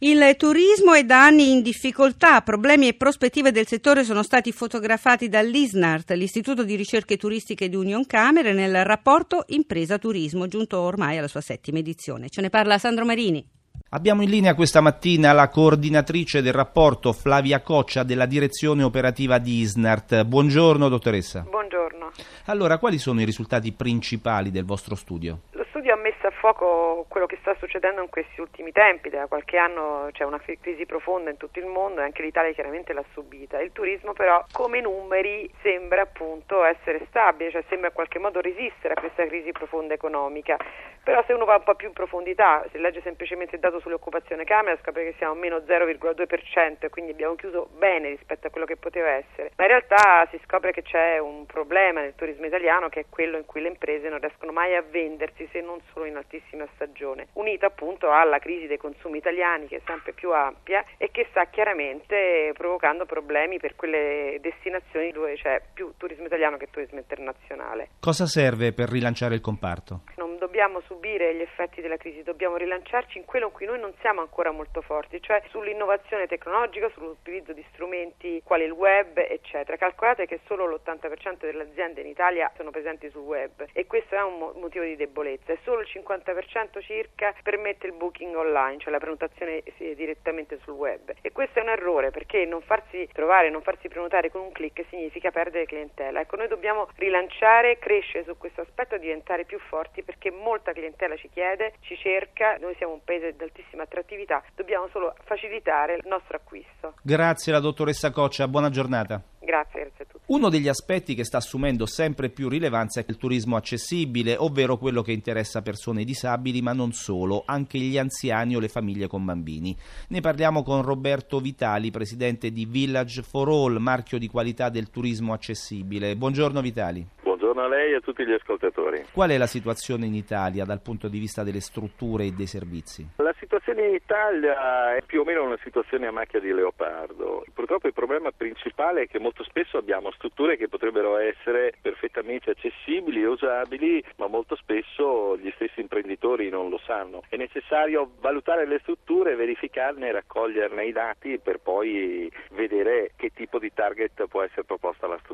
Il 0.00 0.36
turismo 0.36 0.92
è 0.92 1.02
da 1.02 1.24
anni 1.24 1.50
in 1.50 1.60
difficoltà, 1.60 2.40
problemi 2.42 2.86
e 2.86 2.94
prospettive 2.94 3.50
del 3.50 3.66
settore 3.66 4.04
sono 4.04 4.22
stati 4.22 4.52
fotografati 4.52 5.28
dall'ISNART, 5.28 6.12
l'Istituto 6.12 6.62
di 6.62 6.76
Ricerche 6.76 7.16
Turistiche 7.16 7.68
di 7.68 7.74
Union 7.74 8.06
Camere, 8.06 8.52
nel 8.52 8.84
rapporto 8.84 9.42
Impresa 9.48 9.98
Turismo, 9.98 10.46
giunto 10.46 10.78
ormai 10.78 11.18
alla 11.18 11.26
sua 11.26 11.40
settima 11.40 11.80
edizione. 11.80 12.28
Ce 12.28 12.40
ne 12.40 12.48
parla 12.48 12.78
Sandro 12.78 13.04
Marini. 13.04 13.44
Abbiamo 13.88 14.22
in 14.22 14.30
linea 14.30 14.54
questa 14.54 14.80
mattina 14.80 15.32
la 15.32 15.48
coordinatrice 15.48 16.42
del 16.42 16.52
rapporto 16.52 17.12
Flavia 17.12 17.60
Coccia 17.60 18.04
della 18.04 18.26
direzione 18.26 18.84
operativa 18.84 19.38
di 19.38 19.58
ISNART. 19.58 20.22
Buongiorno 20.22 20.88
dottoressa. 20.88 21.40
Buongiorno. 21.40 22.12
Allora, 22.44 22.78
quali 22.78 22.98
sono 22.98 23.20
i 23.20 23.24
risultati 23.24 23.72
principali 23.72 24.52
del 24.52 24.64
vostro 24.64 24.94
studio? 24.94 25.40
Studio 25.78 25.94
ha 25.94 26.02
messo 26.02 26.26
a 26.26 26.32
fuoco 26.32 27.06
quello 27.08 27.26
che 27.26 27.38
sta 27.40 27.54
succedendo 27.54 28.02
in 28.02 28.08
questi 28.08 28.40
ultimi 28.40 28.72
tempi, 28.72 29.10
da 29.10 29.28
qualche 29.28 29.58
anno 29.58 30.08
c'è 30.10 30.24
una 30.24 30.40
crisi 30.40 30.86
profonda 30.86 31.30
in 31.30 31.36
tutto 31.36 31.60
il 31.60 31.66
mondo 31.66 32.00
e 32.00 32.02
anche 32.02 32.20
l'Italia 32.20 32.50
chiaramente 32.50 32.92
l'ha 32.92 33.04
subita. 33.12 33.60
Il 33.60 33.70
turismo 33.70 34.12
però 34.12 34.44
come 34.50 34.80
numeri 34.80 35.48
sembra 35.62 36.02
appunto 36.02 36.64
essere 36.64 37.06
stabile, 37.06 37.52
cioè 37.52 37.62
sembra 37.68 37.90
in 37.90 37.94
qualche 37.94 38.18
modo 38.18 38.40
resistere 38.40 38.94
a 38.94 38.98
questa 38.98 39.24
crisi 39.26 39.52
profonda 39.52 39.94
economica, 39.94 40.56
però 41.04 41.22
se 41.24 41.32
uno 41.32 41.44
va 41.44 41.54
un 41.54 41.62
po' 41.62 41.76
più 41.76 41.86
in 41.86 41.94
profondità, 41.94 42.66
se 42.72 42.78
legge 42.78 43.00
semplicemente 43.02 43.54
il 43.54 43.60
dato 43.60 43.78
sull'occupazione 43.78 44.42
Camera 44.42 44.76
scopre 44.82 45.04
che 45.04 45.14
siamo 45.16 45.34
a 45.34 45.36
meno 45.36 45.58
0,2% 45.58 46.76
e 46.80 46.88
quindi 46.88 47.12
abbiamo 47.12 47.36
chiuso 47.36 47.68
bene 47.78 48.08
rispetto 48.08 48.48
a 48.48 48.50
quello 48.50 48.66
che 48.66 48.76
poteva 48.76 49.10
essere, 49.10 49.52
ma 49.54 49.62
in 49.62 49.70
realtà 49.70 50.26
si 50.32 50.40
scopre 50.44 50.72
che 50.72 50.82
c'è 50.82 51.18
un 51.18 51.46
problema 51.46 52.00
nel 52.00 52.16
turismo 52.16 52.46
italiano 52.46 52.88
che 52.88 53.00
è 53.00 53.04
quello 53.08 53.36
in 53.36 53.46
cui 53.46 53.60
le 53.60 53.68
imprese 53.68 54.08
non 54.08 54.18
riescono 54.18 54.50
mai 54.50 54.74
a 54.74 54.82
vendersi 54.82 55.48
se 55.52 55.60
non 55.60 55.67
solo 55.92 56.06
in 56.06 56.16
altissima 56.16 56.66
stagione, 56.74 57.28
unita 57.34 57.66
appunto 57.66 58.10
alla 58.10 58.38
crisi 58.38 58.66
dei 58.66 58.76
consumi 58.76 59.18
italiani 59.18 59.66
che 59.66 59.76
è 59.76 59.82
sempre 59.86 60.12
più 60.12 60.32
ampia 60.32 60.84
e 60.96 61.10
che 61.10 61.26
sta 61.30 61.46
chiaramente 61.46 62.52
provocando 62.54 63.04
problemi 63.06 63.58
per 63.58 63.76
quelle 63.76 64.38
destinazioni 64.40 65.10
dove 65.12 65.34
c'è 65.34 65.62
più 65.72 65.92
turismo 65.96 66.26
italiano 66.26 66.56
che 66.56 66.68
turismo 66.70 66.98
internazionale. 66.98 67.88
Cosa 68.00 68.26
serve 68.26 68.72
per 68.72 68.88
rilanciare 68.88 69.34
il 69.34 69.40
comparto? 69.40 70.02
Non 70.16 70.27
dobbiamo 70.48 70.80
subire 70.86 71.34
gli 71.34 71.42
effetti 71.42 71.82
della 71.82 71.98
crisi, 71.98 72.22
dobbiamo 72.22 72.56
rilanciarci 72.56 73.18
in 73.18 73.26
quello 73.26 73.48
in 73.48 73.52
cui 73.52 73.66
noi 73.66 73.78
non 73.78 73.92
siamo 74.00 74.22
ancora 74.22 74.50
molto 74.50 74.80
forti, 74.80 75.20
cioè 75.20 75.42
sull'innovazione 75.50 76.26
tecnologica, 76.26 76.88
sull'utilizzo 76.94 77.52
di 77.52 77.62
strumenti 77.72 78.40
quali 78.42 78.64
il 78.64 78.70
web, 78.70 79.18
eccetera. 79.18 79.76
Calcolate 79.76 80.24
che 80.24 80.40
solo 80.46 80.66
l'80% 80.66 81.40
delle 81.40 81.64
aziende 81.64 82.00
in 82.00 82.06
Italia 82.06 82.50
sono 82.56 82.70
presenti 82.70 83.10
sul 83.10 83.20
web 83.20 83.66
e 83.74 83.86
questo 83.86 84.14
è 84.14 84.22
un 84.22 84.52
motivo 84.54 84.84
di 84.84 84.96
debolezza 84.96 85.52
e 85.52 85.58
solo 85.64 85.80
il 85.80 85.88
50% 85.92 86.80
circa 86.80 87.34
permette 87.42 87.86
il 87.86 87.92
booking 87.92 88.34
online, 88.34 88.78
cioè 88.78 88.90
la 88.90 88.98
prenotazione 88.98 89.62
direttamente 89.76 90.58
sul 90.62 90.72
web. 90.72 91.12
E 91.20 91.30
questo 91.30 91.58
è 91.58 91.62
un 91.62 91.68
errore 91.68 92.10
perché 92.10 92.46
non 92.46 92.62
farsi 92.62 93.06
trovare, 93.12 93.50
non 93.50 93.60
farsi 93.60 93.88
prenotare 93.88 94.30
con 94.30 94.40
un 94.40 94.52
clic 94.52 94.82
significa 94.88 95.30
perdere 95.30 95.66
clientela. 95.66 96.20
Ecco, 96.20 96.36
noi 96.36 96.48
dobbiamo 96.48 96.88
rilanciare, 96.96 97.78
crescere 97.78 98.24
su 98.24 98.38
questo 98.38 98.62
aspetto 98.62 98.94
e 98.94 98.98
diventare 98.98 99.44
più 99.44 99.58
forti 99.58 100.02
perché 100.02 100.36
molta 100.42 100.72
clientela 100.72 101.16
ci 101.16 101.28
chiede, 101.32 101.74
ci 101.80 101.96
cerca, 101.96 102.56
noi 102.60 102.74
siamo 102.76 102.94
un 102.94 103.04
paese 103.04 103.34
di 103.36 103.42
altissima 103.42 103.82
attrattività, 103.82 104.42
dobbiamo 104.54 104.88
solo 104.92 105.14
facilitare 105.24 105.94
il 105.96 106.04
nostro 106.06 106.36
acquisto. 106.36 106.94
Grazie 107.02 107.52
alla 107.52 107.60
dottoressa 107.60 108.10
Coccia, 108.10 108.48
buona 108.48 108.70
giornata. 108.70 109.22
Grazie, 109.40 109.80
grazie 109.80 110.04
a 110.04 110.06
tutti. 110.06 110.24
Uno 110.26 110.50
degli 110.50 110.68
aspetti 110.68 111.14
che 111.14 111.24
sta 111.24 111.38
assumendo 111.38 111.86
sempre 111.86 112.28
più 112.28 112.48
rilevanza 112.48 113.00
è 113.00 113.04
il 113.08 113.16
turismo 113.16 113.56
accessibile, 113.56 114.36
ovvero 114.36 114.76
quello 114.76 115.00
che 115.00 115.12
interessa 115.12 115.62
persone 115.62 116.04
disabili, 116.04 116.60
ma 116.60 116.74
non 116.74 116.92
solo, 116.92 117.44
anche 117.46 117.78
gli 117.78 117.96
anziani 117.96 118.54
o 118.54 118.60
le 118.60 118.68
famiglie 118.68 119.06
con 119.06 119.24
bambini. 119.24 119.74
Ne 120.08 120.20
parliamo 120.20 120.62
con 120.62 120.82
Roberto 120.82 121.38
Vitali, 121.40 121.90
presidente 121.90 122.50
di 122.50 122.66
Village 122.66 123.22
for 123.22 123.48
All, 123.48 123.78
marchio 123.78 124.18
di 124.18 124.28
qualità 124.28 124.68
del 124.68 124.90
turismo 124.90 125.32
accessibile. 125.32 126.14
Buongiorno 126.14 126.60
Vitali. 126.60 127.06
Buongiorno 127.48 127.74
a 127.74 127.78
lei 127.80 127.92
e 127.92 127.94
a 127.94 128.00
tutti 128.00 128.26
gli 128.26 128.32
ascoltatori. 128.32 129.06
Qual 129.10 129.30
è 129.30 129.38
la 129.38 129.46
situazione 129.46 130.04
in 130.04 130.12
Italia 130.12 130.66
dal 130.66 130.82
punto 130.82 131.08
di 131.08 131.18
vista 131.18 131.42
delle 131.42 131.60
strutture 131.60 132.24
e 132.24 132.32
dei 132.32 132.46
servizi? 132.46 133.06
La 133.16 133.34
situazione 133.38 133.86
in 133.86 133.94
Italia 133.94 134.94
è 134.94 135.00
più 135.00 135.22
o 135.22 135.24
meno 135.24 135.44
una 135.44 135.58
situazione 135.62 136.06
a 136.06 136.12
macchia 136.12 136.40
di 136.40 136.52
leopardo. 136.52 137.44
Purtroppo 137.54 137.86
il 137.86 137.94
problema 137.94 138.32
principale 138.32 139.02
è 139.02 139.06
che 139.06 139.18
molto 139.18 139.44
spesso 139.44 139.78
abbiamo 139.78 140.10
strutture 140.10 140.58
che 140.58 140.68
potrebbero 140.68 141.16
essere 141.16 141.72
perfettamente 141.80 142.50
accessibili 142.50 143.22
e 143.22 143.26
usabili, 143.26 144.04
ma 144.16 144.26
molto 144.26 144.54
spesso 144.54 145.38
gli 145.38 145.50
stessi 145.54 145.80
imprenditori 145.80 146.50
non 146.50 146.68
lo 146.68 146.78
sanno. 146.84 147.22
È 147.30 147.36
necessario 147.36 148.10
valutare 148.20 148.66
le 148.66 148.78
strutture, 148.80 149.36
verificarne 149.36 150.08
e 150.08 150.12
raccoglierne 150.12 150.84
i 150.84 150.92
dati 150.92 151.38
per 151.38 151.60
poi 151.60 152.30
vedere 152.50 153.12
che 153.16 153.30
tipo 153.30 153.58
di 153.58 153.72
target 153.72 154.26
può 154.26 154.42
essere 154.42 154.64
proposta 154.64 155.06
alla 155.06 155.16
struttura. 155.16 155.27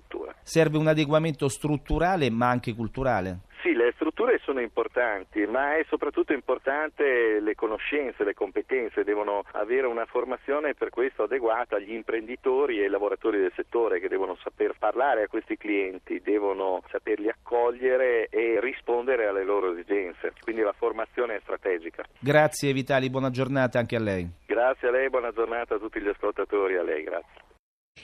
Serve 0.46 0.76
un 0.76 0.86
adeguamento 0.86 1.48
strutturale 1.48 2.28
ma 2.28 2.50
anche 2.50 2.74
culturale? 2.74 3.38
Sì, 3.62 3.72
le 3.72 3.92
strutture 3.94 4.38
sono 4.44 4.60
importanti, 4.60 5.46
ma 5.46 5.78
è 5.78 5.86
soprattutto 5.88 6.34
importante 6.34 7.40
le 7.40 7.54
conoscenze, 7.54 8.22
le 8.22 8.34
competenze, 8.34 9.04
devono 9.04 9.42
avere 9.52 9.86
una 9.86 10.04
formazione 10.04 10.74
per 10.74 10.90
questo 10.90 11.22
adeguata 11.22 11.76
agli 11.76 11.94
imprenditori 11.94 12.78
e 12.78 12.84
ai 12.84 12.90
lavoratori 12.90 13.38
del 13.38 13.52
settore 13.56 14.00
che 14.00 14.08
devono 14.08 14.36
saper 14.42 14.74
parlare 14.78 15.22
a 15.22 15.28
questi 15.28 15.56
clienti, 15.56 16.20
devono 16.22 16.82
saperli 16.90 17.30
accogliere 17.30 18.26
e 18.28 18.60
rispondere 18.60 19.26
alle 19.26 19.44
loro 19.44 19.72
esigenze. 19.72 20.34
Quindi 20.42 20.60
la 20.60 20.74
formazione 20.76 21.36
è 21.36 21.40
strategica. 21.40 22.04
Grazie 22.18 22.74
Vitali, 22.74 23.08
buona 23.08 23.30
giornata 23.30 23.78
anche 23.78 23.96
a 23.96 24.00
lei. 24.00 24.28
Grazie 24.44 24.88
a 24.88 24.90
lei, 24.90 25.08
buona 25.08 25.32
giornata 25.32 25.76
a 25.76 25.78
tutti 25.78 26.02
gli 26.02 26.08
ascoltatori, 26.08 26.76
a 26.76 26.82
lei, 26.82 27.02
grazie. 27.02 27.43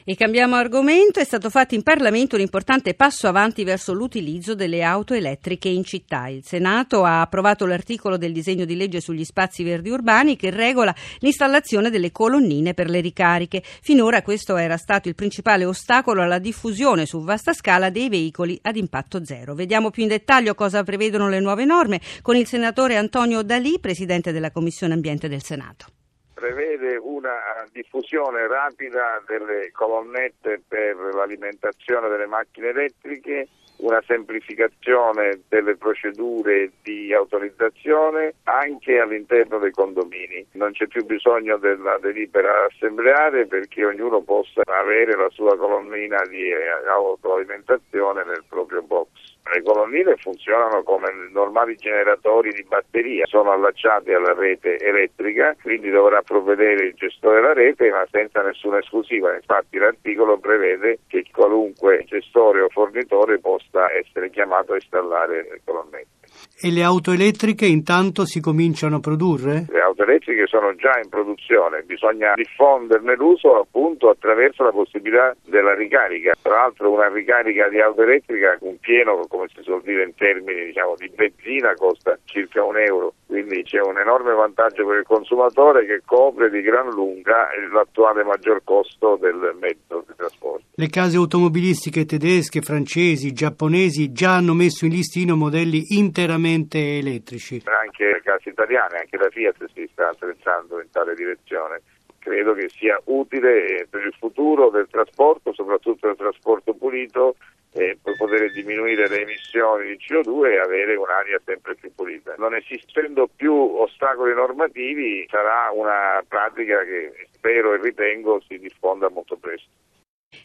E 0.02 0.14
cambiamo 0.14 0.56
argomento, 0.56 1.20
è 1.20 1.24
stato 1.24 1.50
fatto 1.50 1.74
in 1.74 1.82
Parlamento 1.82 2.34
un 2.34 2.40
importante 2.40 2.94
passo 2.94 3.28
avanti 3.28 3.64
verso 3.64 3.92
l'utilizzo 3.92 4.54
delle 4.54 4.82
auto 4.82 5.12
elettriche 5.12 5.68
in 5.68 5.84
città. 5.84 6.28
Il 6.28 6.42
Senato 6.42 7.04
ha 7.04 7.20
approvato 7.20 7.66
l'articolo 7.66 8.16
del 8.16 8.32
disegno 8.32 8.64
di 8.64 8.76
legge 8.76 9.02
sugli 9.02 9.24
spazi 9.24 9.62
verdi 9.62 9.90
urbani 9.90 10.36
che 10.36 10.48
regola 10.48 10.94
l'installazione 11.18 11.90
delle 11.90 12.12
colonnine 12.12 12.72
per 12.72 12.88
le 12.88 13.00
ricariche. 13.00 13.62
Finora 13.82 14.22
questo 14.22 14.56
era 14.56 14.78
stato 14.78 15.08
il 15.08 15.14
principale 15.14 15.66
ostacolo 15.66 16.22
alla 16.22 16.38
diffusione 16.38 17.04
su 17.04 17.20
vasta 17.22 17.52
scala 17.52 17.90
dei 17.90 18.08
veicoli 18.08 18.58
ad 18.62 18.76
impatto 18.76 19.22
zero. 19.22 19.54
Vediamo 19.54 19.90
più 19.90 20.02
in 20.02 20.08
dettaglio 20.08 20.54
cosa 20.54 20.82
prevedono 20.82 21.28
le 21.28 21.40
nuove 21.40 21.66
norme 21.66 22.00
con 22.22 22.36
il 22.36 22.46
senatore 22.46 22.96
Antonio 22.96 23.42
Dalì, 23.42 23.78
presidente 23.78 24.32
della 24.32 24.50
Commissione 24.50 24.94
Ambiente 24.94 25.28
del 25.28 25.42
Senato 25.42 25.99
prevede 26.40 26.96
una 26.96 27.36
diffusione 27.70 28.46
rapida 28.46 29.22
delle 29.26 29.70
colonnette 29.72 30.62
per 30.66 30.96
l'alimentazione 31.12 32.08
delle 32.08 32.24
macchine 32.24 32.68
elettriche, 32.68 33.48
una 33.80 34.02
semplificazione 34.06 35.40
delle 35.48 35.76
procedure 35.76 36.70
di 36.82 37.12
autorizzazione 37.12 38.34
anche 38.44 38.98
all'interno 38.98 39.58
dei 39.58 39.70
condomini. 39.70 40.46
Non 40.52 40.72
c'è 40.72 40.86
più 40.86 41.04
bisogno 41.04 41.58
della 41.58 41.98
delibera 41.98 42.64
assembleare 42.64 43.46
perché 43.46 43.84
ognuno 43.84 44.22
possa 44.22 44.62
avere 44.64 45.16
la 45.16 45.28
sua 45.30 45.56
colonnina 45.56 46.22
di 46.28 46.50
autoalimentazione 46.88 48.24
nel 48.24 48.44
proprio 48.48 48.82
box. 48.82 49.08
Le 49.52 49.62
colonnine 49.62 50.14
funzionano 50.16 50.84
come 50.84 51.12
normali 51.32 51.74
generatori 51.74 52.52
di 52.52 52.62
batteria, 52.68 53.26
sono 53.26 53.50
allacciate 53.50 54.14
alla 54.14 54.32
rete 54.32 54.78
elettrica, 54.78 55.56
quindi 55.60 55.90
dovrà 55.90 56.22
provvedere 56.22 56.86
il 56.86 56.94
gestore 56.94 57.40
della 57.40 57.52
rete 57.52 57.90
ma 57.90 58.06
senza 58.10 58.42
nessuna 58.42 58.78
esclusiva. 58.78 59.34
Infatti 59.34 59.78
l'articolo 59.78 60.38
prevede 60.38 61.00
che 61.08 61.24
qualunque 61.32 62.04
gestore 62.06 62.60
o 62.60 62.68
fornitore 62.68 63.40
possa 63.40 63.92
essere 63.92 64.30
chiamato 64.30 64.72
a 64.72 64.76
installare 64.76 65.42
le 65.42 65.60
colonnette. 65.64 66.19
E 66.62 66.70
le 66.70 66.82
auto 66.82 67.12
elettriche 67.12 67.64
intanto 67.64 68.26
si 68.26 68.38
cominciano 68.38 68.96
a 68.96 69.00
produrre? 69.00 69.64
Le 69.70 69.80
auto 69.80 70.02
elettriche 70.02 70.46
sono 70.46 70.74
già 70.74 71.00
in 71.02 71.08
produzione, 71.08 71.80
bisogna 71.86 72.34
diffonderne 72.34 73.16
l'uso 73.16 73.60
appunto 73.60 74.10
attraverso 74.10 74.64
la 74.64 74.70
possibilità 74.70 75.34
della 75.46 75.74
ricarica. 75.74 76.34
Tra 76.42 76.56
l'altro 76.56 76.92
una 76.92 77.08
ricarica 77.08 77.66
di 77.70 77.80
auto 77.80 78.02
elettrica, 78.02 78.58
un 78.60 78.76
pieno, 78.78 79.24
come 79.26 79.46
si 79.54 79.62
suol 79.62 79.80
dire 79.80 80.02
in 80.04 80.14
termini 80.14 80.66
diciamo, 80.66 80.96
di 80.98 81.10
benzina, 81.14 81.72
costa 81.76 82.18
circa 82.26 82.62
un 82.62 82.76
euro, 82.76 83.14
quindi 83.30 83.62
c'è 83.62 83.80
un 83.80 83.96
enorme 83.96 84.34
vantaggio 84.34 84.84
per 84.84 84.98
il 84.98 85.06
consumatore 85.06 85.86
che 85.86 86.02
copre 86.04 86.50
di 86.50 86.62
gran 86.62 86.88
lunga 86.88 87.46
l'attuale 87.72 88.24
maggior 88.24 88.60
costo 88.64 89.16
del 89.20 89.56
mezzo 89.60 90.04
di 90.04 90.14
trasporto. 90.16 90.64
Le 90.74 90.88
case 90.88 91.16
automobilistiche 91.16 92.04
tedesche, 92.04 92.60
francesi, 92.60 93.32
giapponesi 93.32 94.10
già 94.10 94.34
hanno 94.34 94.52
messo 94.52 94.84
in 94.84 94.90
listino 94.90 95.36
modelli 95.36 95.96
interamente 95.96 96.98
elettrici. 96.98 97.62
Anche 97.66 98.04
le 98.06 98.20
case 98.24 98.48
italiane, 98.48 98.98
anche 98.98 99.16
la 99.16 99.30
Fiat 99.30 99.64
si 99.74 99.88
sta 99.92 100.08
attrezzando 100.08 100.80
in 100.80 100.90
tale 100.90 101.14
direzione. 101.14 101.82
Credo 102.18 102.52
che 102.54 102.68
sia 102.68 103.00
utile 103.04 103.86
per 103.88 104.04
il 104.04 104.14
futuro 104.18 104.70
del 104.70 104.88
trasporto, 104.90 105.52
soprattutto 105.52 106.08
del 106.08 106.16
trasporto 106.16 106.74
pulito, 106.74 107.36
eh, 107.72 107.98
per 108.02 108.16
poter 108.16 108.50
diminuire 108.52 109.08
le 109.08 109.22
emissioni 109.22 109.88
di 109.88 109.98
CO2 109.98 110.52
e 110.52 110.58
avere 110.58 110.96
un'aria 110.96 111.40
sempre 111.44 111.74
più 111.76 111.92
pulita. 111.94 112.34
Non 112.36 112.54
esistendo 112.54 113.28
più 113.34 113.52
ostacoli 113.54 114.34
normativi 114.34 115.26
sarà 115.28 115.70
una 115.72 116.22
pratica 116.26 116.82
che 116.84 117.28
spero 117.32 117.74
e 117.74 117.80
ritengo 117.80 118.40
si 118.46 118.58
diffonda 118.58 119.08
molto 119.08 119.36
presto. 119.36 119.68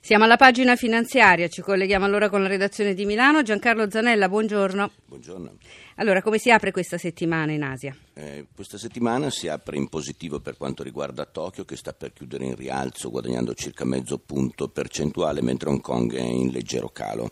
Siamo 0.05 0.25
alla 0.25 0.38
pagina 0.38 0.75
finanziaria, 0.75 1.47
ci 1.47 1.63
colleghiamo 1.63 2.05
allora 2.05 2.29
con 2.29 2.43
la 2.43 2.47
redazione 2.47 2.93
di 2.93 3.05
Milano. 3.05 3.41
Giancarlo 3.41 3.89
Zanella, 3.89 4.29
buongiorno. 4.29 4.91
Buongiorno. 5.03 5.57
Allora, 5.95 6.21
come 6.21 6.38
si 6.38 6.51
apre 6.51 6.69
questa 6.69 7.00
settimana 7.00 7.53
in 7.53 7.63
Asia? 7.63 7.97
Eh, 8.13 8.45
questa 8.53 8.77
settimana 8.77 9.31
si 9.31 9.47
apre 9.47 9.77
in 9.77 9.89
positivo 9.89 10.39
per 10.39 10.57
quanto 10.57 10.83
riguarda 10.83 11.25
Tokyo, 11.25 11.65
che 11.65 11.75
sta 11.75 11.91
per 11.93 12.13
chiudere 12.13 12.45
in 12.45 12.55
rialzo, 12.55 13.09
guadagnando 13.09 13.55
circa 13.55 13.83
mezzo 13.83 14.19
punto 14.19 14.67
percentuale, 14.67 15.41
mentre 15.41 15.69
Hong 15.69 15.81
Kong 15.81 16.13
è 16.13 16.21
in 16.21 16.51
leggero 16.51 16.89
calo. 16.89 17.31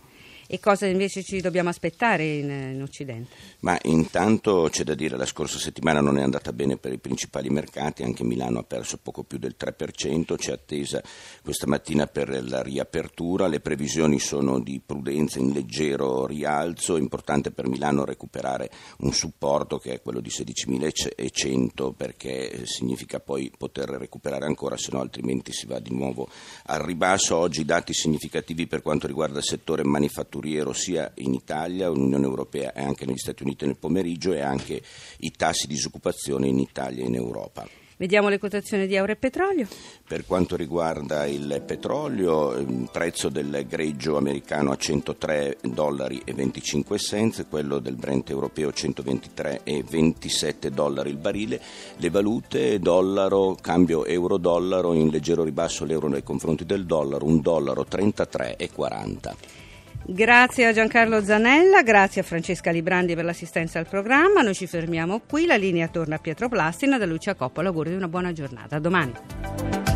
E 0.53 0.59
cosa 0.59 0.85
invece 0.85 1.23
ci 1.23 1.41
dobbiamo 1.41 1.69
aspettare 1.69 2.25
in, 2.25 2.47
in, 2.75 2.81
Occidente? 2.83 3.31
Ma 3.61 3.75
intanto 3.85 4.67
c'è 4.69 4.83
da 4.83 4.93
dire 4.93 5.17
la 5.17 5.25
scorsa 5.25 5.57
settimana 5.57 5.99
non 5.99 6.19
è 6.19 6.21
andata 6.21 6.53
bene 6.53 6.77
per 6.77 6.93
i 6.93 6.99
principali 6.99 7.49
mercati, 7.49 8.03
anche 8.03 8.23
Milano 8.23 8.59
ha 8.59 8.63
perso 8.63 8.99
poco 9.01 9.23
più 9.23 9.39
del 9.39 9.55
3%, 9.59 10.35
c'è 10.35 10.51
attesa 10.51 11.01
questa 11.41 11.65
mattina 11.65 12.05
per 12.05 12.47
la 12.47 12.61
riapertura, 12.61 13.47
le 13.47 13.61
previsioni 13.61 14.19
sono 14.19 14.59
di 14.59 14.79
prudenza 14.79 15.39
in 15.39 15.53
leggero 15.53 16.27
rialzo, 16.27 16.97
è 16.97 16.99
importante 16.99 17.49
per 17.49 17.67
Milano 17.67 18.05
recuperare 18.05 18.69
un 18.99 19.11
supporto 19.11 19.79
che 19.79 19.93
è 19.93 20.01
quello 20.03 20.19
di 20.19 20.29
16.100 20.29 21.93
perché 21.97 22.67
significa 22.67 23.19
poi 23.19 23.51
poter 23.57 23.89
recuperare 23.89 24.45
ancora, 24.45 24.77
se 24.77 24.91
no 24.91 24.99
altrimenti 24.99 25.51
si 25.51 25.65
va 25.65 25.79
di 25.79 25.95
nuovo 25.95 26.29
al 26.65 26.81
ribasso. 26.81 27.37
Oggi 27.37 27.65
dati 27.65 27.91
significativi 27.91 28.67
per 28.67 28.83
quanto 28.83 29.07
riguarda 29.07 29.39
il 29.39 29.43
settore 29.43 29.83
manifatturiero 29.83 30.41
manifatturiero 30.43 30.73
sia 30.73 31.11
in 31.15 31.33
Italia, 31.33 31.87
l'Unione 31.87 32.25
Europea 32.25 32.73
e 32.73 32.83
anche 32.83 33.05
negli 33.05 33.17
Stati 33.17 33.43
Uniti 33.43 33.65
nel 33.65 33.77
pomeriggio 33.77 34.33
e 34.33 34.41
anche 34.41 34.81
i 35.19 35.31
tassi 35.31 35.67
di 35.67 35.75
disoccupazione 35.75 36.47
in 36.47 36.59
Italia 36.59 37.03
e 37.03 37.07
in 37.07 37.15
Europa. 37.15 37.67
Vediamo 37.95 38.27
le 38.27 38.39
quotazioni 38.39 38.87
di 38.87 38.95
euro 38.95 39.13
e 39.13 39.15
petrolio. 39.15 39.67
Per 40.05 40.25
quanto 40.25 40.57
riguarda 40.57 41.25
il 41.25 41.61
petrolio, 41.65 42.53
il 42.53 42.89
prezzo 42.91 43.29
del 43.29 43.65
greggio 43.69 44.17
americano 44.17 44.71
a 44.71 44.75
103 44.75 45.59
dollari 45.61 46.21
e 46.25 46.33
25 46.33 46.97
cents, 46.97 47.45
quello 47.47 47.79
del 47.79 47.95
Brent 47.95 48.29
europeo 48.31 48.73
123 48.73 49.61
e 49.63 49.83
27 49.87 50.71
dollari 50.71 51.11
il 51.11 51.17
barile, 51.17 51.61
le 51.95 52.09
valute 52.09 52.79
dollaro, 52.79 53.55
cambio 53.61 54.05
euro-dollaro 54.05 54.93
in 54.93 55.09
leggero 55.09 55.43
ribasso 55.43 55.85
l'euro 55.85 56.09
nei 56.09 56.23
confronti 56.23 56.65
del 56.65 56.85
dollaro, 56.85 57.25
un 57.25 57.41
dollaro 57.41 57.85
33 57.85 58.57
e 58.57 58.69
40. 58.71 59.62
Grazie 60.05 60.65
a 60.65 60.73
Giancarlo 60.73 61.23
Zanella, 61.23 61.81
grazie 61.81 62.21
a 62.21 62.23
Francesca 62.25 62.71
Librandi 62.71 63.15
per 63.15 63.23
l'assistenza 63.23 63.79
al 63.79 63.87
programma. 63.87 64.41
Noi 64.41 64.53
ci 64.53 64.67
fermiamo 64.67 65.21
qui, 65.25 65.45
la 65.45 65.55
linea 65.55 65.87
torna 65.87 66.15
a 66.15 66.19
Pietro 66.19 66.49
Plastina, 66.49 66.97
da 66.97 67.05
Lucia 67.05 67.35
Coppola, 67.35 67.69
auguro 67.69 67.89
di 67.89 67.95
una 67.95 68.09
buona 68.09 68.33
giornata. 68.33 68.75
A 68.75 68.79
domani. 68.79 69.92